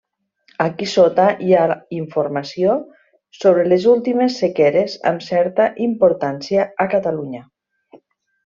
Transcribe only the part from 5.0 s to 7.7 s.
amb certa importància a Catalunya.